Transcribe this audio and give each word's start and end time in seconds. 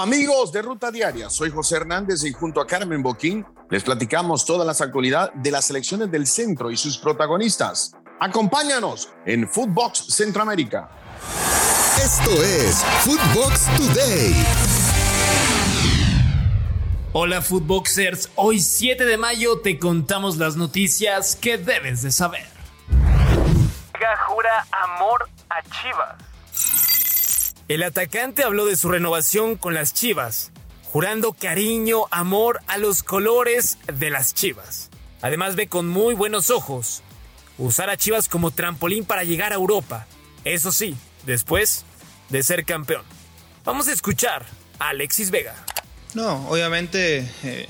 Amigos 0.00 0.50
de 0.50 0.62
Ruta 0.62 0.90
Diaria, 0.90 1.28
soy 1.28 1.50
José 1.50 1.76
Hernández 1.76 2.24
y 2.24 2.32
junto 2.32 2.62
a 2.62 2.66
Carmen 2.66 3.02
Boquín 3.02 3.44
les 3.68 3.84
platicamos 3.84 4.46
todas 4.46 4.66
las 4.66 4.80
actualidad 4.80 5.30
de 5.34 5.50
las 5.50 5.66
selecciones 5.66 6.10
del 6.10 6.26
centro 6.26 6.70
y 6.70 6.76
sus 6.78 6.96
protagonistas. 6.96 7.94
Acompáñanos 8.18 9.12
en 9.26 9.46
Footbox 9.46 10.06
Centroamérica. 10.08 10.88
Esto 12.02 12.30
es 12.30 12.82
Footbox 13.04 13.66
Today. 13.76 14.34
Hola 17.12 17.42
Footboxers, 17.42 18.30
hoy 18.36 18.58
7 18.58 19.04
de 19.04 19.18
mayo 19.18 19.60
te 19.60 19.78
contamos 19.78 20.38
las 20.38 20.56
noticias 20.56 21.36
que 21.36 21.58
debes 21.58 22.00
de 22.00 22.10
saber. 22.10 22.46
Jura 24.26 24.66
amor 24.72 25.28
a 25.50 25.62
Chivas. 25.62 26.29
El 27.70 27.84
atacante 27.84 28.42
habló 28.42 28.66
de 28.66 28.74
su 28.74 28.88
renovación 28.88 29.54
con 29.54 29.74
las 29.74 29.94
Chivas, 29.94 30.50
jurando 30.90 31.32
cariño, 31.32 32.06
amor 32.10 32.58
a 32.66 32.78
los 32.78 33.04
colores 33.04 33.78
de 33.86 34.10
las 34.10 34.34
Chivas. 34.34 34.90
Además 35.22 35.54
ve 35.54 35.68
con 35.68 35.86
muy 35.86 36.14
buenos 36.14 36.50
ojos 36.50 37.04
usar 37.58 37.88
a 37.88 37.96
Chivas 37.96 38.26
como 38.26 38.50
trampolín 38.50 39.04
para 39.04 39.22
llegar 39.22 39.52
a 39.52 39.54
Europa. 39.54 40.08
Eso 40.42 40.72
sí, 40.72 40.96
después 41.26 41.84
de 42.28 42.42
ser 42.42 42.64
campeón. 42.64 43.02
Vamos 43.64 43.86
a 43.86 43.92
escuchar 43.92 44.44
a 44.80 44.88
Alexis 44.88 45.30
Vega. 45.30 45.54
No, 46.14 46.48
obviamente 46.48 47.30
eh, 47.44 47.68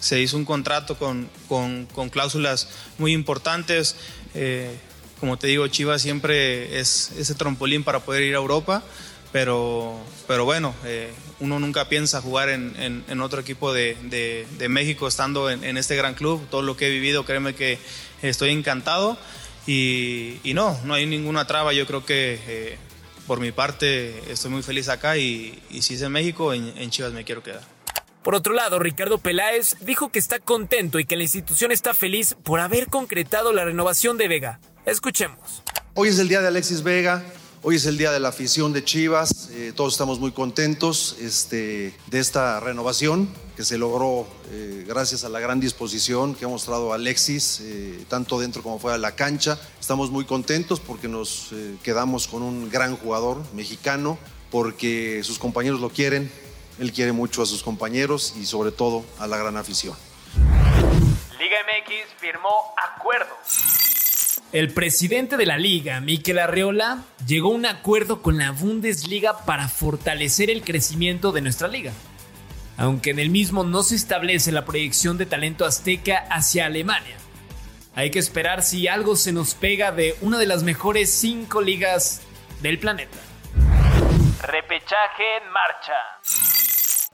se 0.00 0.20
hizo 0.20 0.36
un 0.36 0.44
contrato 0.44 0.98
con, 0.98 1.88
cláusulas 2.10 2.68
muy 2.98 3.14
importantes. 3.14 3.96
Eh, 4.34 4.76
como 5.18 5.38
te 5.38 5.46
digo, 5.46 5.66
Chivas 5.68 6.02
siempre 6.02 6.78
es 6.78 7.12
ese 7.16 7.34
trampolín 7.34 7.84
para 7.84 8.00
poder 8.00 8.22
ir 8.22 8.34
a 8.34 8.38
Europa 8.38 8.82
pero, 9.32 9.96
pero 10.26 10.44
bueno, 10.44 10.74
eh, 10.84 11.12
uno 11.38 11.60
nunca 11.60 11.88
piensa 11.88 12.20
jugar 12.20 12.48
en, 12.48 13.20
otro 13.20 13.40
equipo 13.40 13.72
de, 13.72 14.46
México 14.68 15.06
estando 15.06 15.50
en, 15.50 15.76
este 15.76 15.96
gran 15.96 16.14
club. 16.14 16.46
Todo 16.50 16.62
lo 16.62 16.76
que 16.76 16.88
he 16.88 16.90
vivido, 16.90 17.24
créeme 17.24 17.54
que 17.54 17.78
estoy 18.22 18.50
encantado 18.50 19.16
y, 19.66 20.40
no, 20.54 20.78
no 20.84 20.94
hay 20.94 21.06
ninguna 21.06 21.46
traba. 21.46 21.72
Yo 21.72 21.86
creo 21.86 22.04
que 22.04 22.40
eh, 22.46 22.78
por 23.26 23.40
mi 23.40 23.52
parte 23.52 24.32
estoy 24.32 24.50
muy 24.50 24.62
feliz 24.62 24.88
acá 24.88 25.16
y, 25.16 25.62
si 25.80 25.94
es 25.94 26.02
en 26.02 26.12
México, 26.12 26.52
en, 26.52 26.90
Chivas 26.90 27.12
me 27.12 27.24
quiero 27.24 27.42
quedar. 27.42 27.62
Por 28.22 28.34
otro 28.34 28.52
lado, 28.52 28.78
Ricardo 28.78 29.16
Peláez 29.18 29.76
dijo 29.80 30.10
que 30.10 30.18
está 30.18 30.40
contento 30.40 30.98
y 30.98 31.06
que 31.06 31.16
la 31.16 31.22
institución 31.22 31.72
está 31.72 31.94
feliz 31.94 32.36
por 32.42 32.60
haber 32.60 32.88
concretado 32.88 33.52
la 33.52 33.64
renovación 33.64 34.18
de 34.18 34.28
Vega. 34.28 34.60
Escuchemos. 34.84 35.62
Hoy 35.94 36.08
es 36.08 36.18
el 36.18 36.28
día 36.28 36.40
de 36.40 36.48
Alexis 36.48 36.82
Vega, 36.82 37.24
Hoy 37.62 37.76
es 37.76 37.84
el 37.84 37.98
día 37.98 38.10
de 38.10 38.20
la 38.20 38.28
afición 38.28 38.72
de 38.72 38.82
Chivas, 38.82 39.50
eh, 39.52 39.74
todos 39.76 39.92
estamos 39.92 40.18
muy 40.18 40.32
contentos 40.32 41.14
este, 41.20 41.94
de 42.06 42.18
esta 42.18 42.58
renovación 42.58 43.28
que 43.54 43.66
se 43.66 43.76
logró 43.76 44.26
eh, 44.50 44.86
gracias 44.88 45.24
a 45.24 45.28
la 45.28 45.40
gran 45.40 45.60
disposición 45.60 46.34
que 46.34 46.46
ha 46.46 46.48
mostrado 46.48 46.94
Alexis, 46.94 47.60
eh, 47.60 48.06
tanto 48.08 48.40
dentro 48.40 48.62
como 48.62 48.78
fuera 48.78 48.96
de 48.96 49.02
la 49.02 49.14
cancha. 49.14 49.60
Estamos 49.78 50.10
muy 50.10 50.24
contentos 50.24 50.80
porque 50.80 51.06
nos 51.06 51.50
quedamos 51.82 52.28
con 52.28 52.42
un 52.42 52.70
gran 52.70 52.96
jugador 52.96 53.42
mexicano, 53.52 54.16
porque 54.50 55.20
sus 55.22 55.38
compañeros 55.38 55.80
lo 55.80 55.90
quieren, 55.90 56.32
él 56.78 56.94
quiere 56.94 57.12
mucho 57.12 57.42
a 57.42 57.46
sus 57.46 57.62
compañeros 57.62 58.36
y 58.40 58.46
sobre 58.46 58.72
todo 58.72 59.04
a 59.18 59.26
la 59.26 59.36
gran 59.36 59.58
afición. 59.58 59.94
Liga 61.38 61.58
MX 61.66 62.20
firmó 62.20 62.72
acuerdos. 62.96 63.99
El 64.52 64.72
presidente 64.72 65.36
de 65.36 65.46
la 65.46 65.58
liga, 65.58 66.00
Miquel 66.00 66.40
Arreola, 66.40 67.04
llegó 67.24 67.52
a 67.52 67.54
un 67.54 67.66
acuerdo 67.66 68.20
con 68.20 68.36
la 68.36 68.50
Bundesliga 68.50 69.44
para 69.44 69.68
fortalecer 69.68 70.50
el 70.50 70.62
crecimiento 70.62 71.30
de 71.30 71.40
nuestra 71.40 71.68
liga. 71.68 71.92
Aunque 72.76 73.10
en 73.10 73.20
el 73.20 73.30
mismo 73.30 73.62
no 73.62 73.84
se 73.84 73.94
establece 73.94 74.50
la 74.50 74.64
proyección 74.64 75.18
de 75.18 75.26
talento 75.26 75.64
azteca 75.64 76.26
hacia 76.30 76.66
Alemania. 76.66 77.16
Hay 77.94 78.10
que 78.10 78.18
esperar 78.18 78.62
si 78.62 78.88
algo 78.88 79.14
se 79.14 79.32
nos 79.32 79.54
pega 79.54 79.92
de 79.92 80.16
una 80.20 80.38
de 80.38 80.46
las 80.46 80.64
mejores 80.64 81.12
cinco 81.12 81.60
ligas 81.60 82.22
del 82.60 82.80
planeta. 82.80 83.18
Repechaje 84.42 85.36
en 85.42 85.52
marcha. 85.52 85.92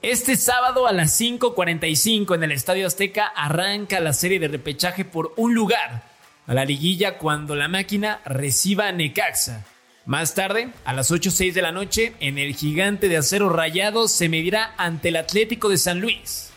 Este 0.00 0.36
sábado 0.36 0.86
a 0.86 0.92
las 0.92 1.20
5.45 1.20 2.34
en 2.34 2.44
el 2.44 2.52
Estadio 2.52 2.86
Azteca 2.86 3.26
arranca 3.26 4.00
la 4.00 4.12
serie 4.12 4.38
de 4.38 4.48
repechaje 4.48 5.04
por 5.04 5.34
un 5.36 5.54
lugar 5.54 6.15
a 6.46 6.54
la 6.54 6.64
liguilla 6.64 7.18
cuando 7.18 7.54
la 7.54 7.68
máquina 7.68 8.20
reciba 8.24 8.88
a 8.88 8.92
Necaxa. 8.92 9.64
Más 10.04 10.34
tarde, 10.34 10.72
a 10.84 10.92
las 10.92 11.10
8.06 11.10 11.52
de 11.52 11.62
la 11.62 11.72
noche, 11.72 12.14
en 12.20 12.38
el 12.38 12.54
gigante 12.54 13.08
de 13.08 13.16
acero 13.16 13.48
rayado 13.48 14.06
se 14.06 14.28
medirá 14.28 14.72
ante 14.76 15.08
el 15.08 15.16
Atlético 15.16 15.68
de 15.68 15.78
San 15.78 16.00
Luis. 16.00 16.50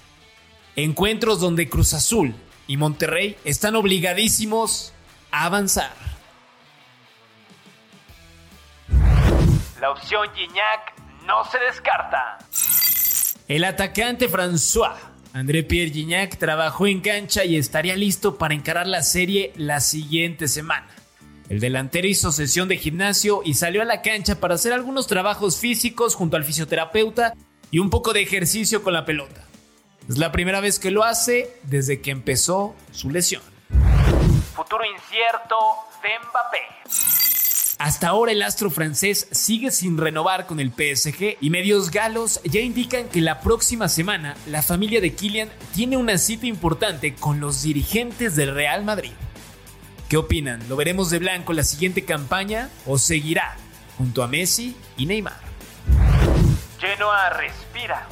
Encuentros 0.76 1.40
donde 1.40 1.68
Cruz 1.68 1.94
Azul 1.94 2.36
y 2.68 2.78
Monterrey 2.78 3.36
están 3.44 3.76
obligadísimos 3.76 4.94
a 5.32 5.46
avanzar. 5.46 5.92
La 9.82 9.92
opción 9.92 10.28
Gignac 10.36 10.94
no 11.26 11.44
se 11.46 11.58
descarta. 11.60 12.38
El 13.48 13.64
atacante 13.64 14.30
François 14.30 14.94
André 15.40 15.64
Pierre 15.64 15.94
Gignac 15.94 16.36
trabajó 16.38 16.86
en 16.86 17.00
cancha 17.00 17.46
y 17.46 17.56
estaría 17.56 17.96
listo 17.96 18.38
para 18.38 18.54
encarar 18.54 18.88
la 18.88 19.02
serie 19.02 19.54
la 19.56 19.80
siguiente 19.80 20.50
semana. 20.50 20.90
El 21.48 21.62
delantero 21.62 22.10
hizo 22.10 22.34
sesión 22.34 22.68
de 22.68 22.76
gimnasio 22.76 23.42
y 23.46 23.54
salió 23.54 23.82
a 23.82 23.86
la 23.86 24.02
cancha 24.02 24.42
para 24.42 24.56
hacer 24.56 24.74
algunos 24.74 25.08
trabajos 25.08 25.58
físicos 25.58 26.14
junto 26.14 26.36
al 26.36 26.44
fisioterapeuta 26.44 27.36
y 27.72 27.80
un 27.80 27.90
poco 27.90 28.12
de 28.12 28.22
ejercicio 28.22 28.84
con 28.84 28.92
la 28.92 29.06
pelota. 29.06 29.46
Es 30.10 30.18
la 30.18 30.34
primera 30.34 30.60
vez 30.60 30.78
que 30.78 30.92
lo 30.92 31.06
hace 31.06 31.56
desde 31.64 32.02
que 32.02 32.12
empezó 32.12 32.76
su 32.92 33.10
lesión. 33.10 33.42
Futuro 34.54 34.84
incierto 34.84 35.56
de 36.04 36.10
Mbappé. 36.20 37.19
Hasta 37.80 38.10
ahora 38.10 38.34
el 38.34 38.42
astro 38.42 38.70
francés 38.70 39.30
sigue 39.32 39.72
sin 39.72 39.98
renovar 39.98 40.48
con 40.48 40.60
el 40.60 40.70
PSG 40.72 41.38
y 41.40 41.50
medios 41.50 41.92
galos 41.92 42.42
ya 42.44 42.60
indican 42.60 43.08
que 43.08 43.22
la 43.22 43.40
próxima 43.40 43.88
semana 43.88 44.36
la 44.48 44.62
familia 44.62 45.00
de 45.00 45.14
Kylian 45.14 45.50
tiene 45.74 45.96
una 45.96 46.18
cita 46.18 46.46
importante 46.46 47.16
con 47.16 47.40
los 47.40 47.64
dirigentes 47.64 48.36
del 48.36 48.54
Real 48.54 48.84
Madrid. 48.84 49.14
¿Qué 50.10 50.18
opinan? 50.18 50.68
¿Lo 50.68 50.76
veremos 50.76 51.10
de 51.10 51.20
blanco 51.20 51.54
la 51.54 51.64
siguiente 51.64 52.04
campaña 52.04 52.70
o 52.86 52.98
seguirá 52.98 53.56
junto 53.98 54.24
a 54.24 54.28
Messi 54.28 54.76
y 54.98 55.06
Neymar? 55.06 55.40
Genoa 56.82 57.30
respira. 57.30 58.10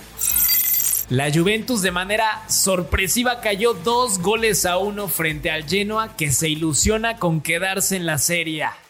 La 1.09 1.29
Juventus 1.29 1.81
de 1.81 1.91
manera 1.91 2.41
sorpresiva 2.47 3.41
cayó 3.41 3.73
dos 3.73 4.19
goles 4.19 4.66
a 4.66 4.77
uno 4.77 5.09
frente 5.09 5.51
al 5.51 5.67
Genoa 5.67 6.16
que 6.16 6.31
se 6.31 6.47
ilusiona 6.47 7.17
con 7.17 7.41
quedarse 7.41 7.97
en 7.97 8.06
la 8.06 8.17
Serie 8.17 8.63
A. 8.63 8.87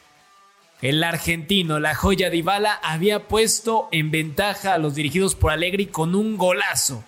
El 0.81 1.03
argentino, 1.03 1.79
la 1.79 1.95
joya 1.95 2.29
de 2.29 2.37
Ibala, 2.37 2.79
había 2.83 3.27
puesto 3.27 3.89
en 3.91 4.11
ventaja 4.11 4.75
a 4.75 4.77
los 4.77 4.93
dirigidos 4.93 5.33
por 5.33 5.51
Allegri 5.51 5.87
con 5.87 6.13
un 6.13 6.37
golazo. 6.37 7.03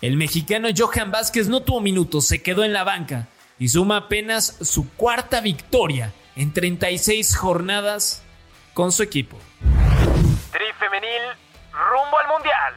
El 0.00 0.16
mexicano 0.16 0.68
Johan 0.76 1.10
Vázquez 1.10 1.48
no 1.48 1.60
tuvo 1.60 1.80
minutos, 1.80 2.26
se 2.26 2.40
quedó 2.40 2.62
en 2.62 2.72
la 2.72 2.84
banca 2.84 3.26
y 3.58 3.68
suma 3.68 3.96
apenas 3.96 4.56
su 4.60 4.88
cuarta 4.90 5.40
victoria 5.40 6.12
en 6.36 6.52
36 6.52 7.36
jornadas 7.36 8.22
con 8.74 8.92
su 8.92 9.02
equipo. 9.02 9.36
Tri 10.52 10.66
femenil 10.78 11.22
rumbo 11.72 12.16
al 12.16 12.28
mundial. 12.28 12.74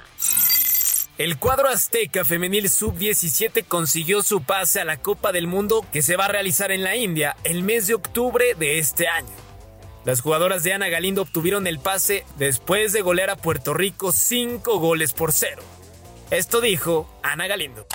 El 1.20 1.38
cuadro 1.38 1.70
azteca 1.70 2.26
femenil 2.26 2.72
sub-17 2.72 3.66
consiguió 3.68 4.24
su 4.24 4.42
pase 4.42 4.82
a 4.82 4.86
la 4.86 4.98
Copa 4.98 5.32
del 5.32 5.46
Mundo 5.46 5.86
que 5.94 6.02
se 6.02 6.18
va 6.18 6.26
a 6.26 6.30
realizar 6.30 6.72
en 6.72 6.84
la 6.84 6.96
India 6.96 7.38
el 7.44 7.62
mes 7.62 7.86
de 7.86 7.94
octubre 7.94 8.56
de 8.58 8.80
este 8.80 9.08
año. 9.08 9.43
Las 10.06 10.20
jugadoras 10.20 10.64
de 10.64 10.74
Ana 10.74 10.90
Galindo 10.90 11.22
obtuvieron 11.22 11.66
el 11.66 11.80
pase 11.80 12.26
después 12.38 12.92
de 12.92 13.02
golear 13.02 13.30
a 13.30 13.38
Puerto 13.38 13.74
Rico 13.74 14.12
5 14.12 14.78
goles 14.80 15.14
por 15.14 15.32
cero. 15.32 15.64
Esto 16.30 16.60
dijo 16.60 17.10
Ana 17.24 17.48
Galindo. 17.48 17.86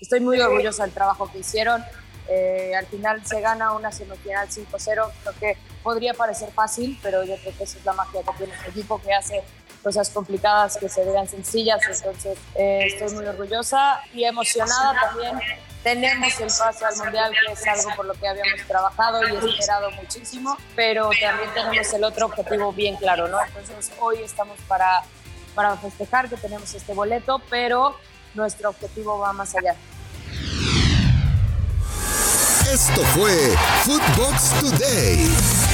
Estoy 0.00 0.20
muy 0.20 0.40
orgullosa 0.40 0.84
del 0.84 0.94
trabajo 0.94 1.30
que 1.30 1.40
hicieron. 1.40 1.84
Eh, 2.26 2.72
al 2.74 2.86
final 2.86 3.20
se 3.26 3.42
gana 3.42 3.72
una 3.72 3.92
semifinal 3.92 4.48
5-0. 4.48 4.66
Creo 4.82 5.34
que 5.38 5.58
podría 5.82 6.14
parecer 6.14 6.50
fácil, 6.52 6.98
pero 7.02 7.22
yo 7.24 7.36
creo 7.36 7.54
que 7.58 7.64
esa 7.64 7.78
es 7.78 7.84
la 7.84 7.92
magia 7.92 8.22
que 8.22 8.32
tiene 8.38 8.54
este 8.54 8.70
equipo 8.70 9.02
que 9.02 9.12
hace 9.12 9.42
cosas 9.82 10.08
complicadas 10.08 10.78
que 10.78 10.88
se 10.88 11.04
vean 11.04 11.28
sencillas. 11.28 11.82
Entonces, 11.86 12.38
eh, 12.54 12.84
estoy 12.86 13.12
muy 13.12 13.26
orgullosa 13.26 14.00
y 14.14 14.24
emocionada 14.24 14.94
también 15.02 15.38
tenemos 15.94 16.40
el 16.40 16.48
paso 16.48 16.86
al 16.86 16.96
mundial, 16.96 17.32
que 17.46 17.52
es 17.52 17.66
algo 17.66 17.96
por 17.96 18.04
lo 18.04 18.14
que 18.14 18.28
habíamos 18.28 18.60
trabajado 18.66 19.26
y 19.26 19.50
esperado 19.50 19.90
muchísimo, 19.92 20.58
pero 20.76 21.08
también 21.20 21.50
tenemos 21.54 21.92
el 21.94 22.04
otro 22.04 22.26
objetivo 22.26 22.72
bien 22.72 22.96
claro, 22.96 23.28
¿no? 23.28 23.38
Entonces 23.42 23.90
hoy 23.98 24.18
estamos 24.22 24.58
para, 24.68 25.02
para 25.54 25.76
festejar 25.76 26.28
que 26.28 26.36
tenemos 26.36 26.74
este 26.74 26.92
boleto, 26.92 27.40
pero 27.48 27.96
nuestro 28.34 28.68
objetivo 28.68 29.18
va 29.18 29.32
más 29.32 29.54
allá. 29.56 29.76
Esto 32.70 33.02
fue 33.14 33.56
Footbox 33.84 34.60
Today. 34.60 35.67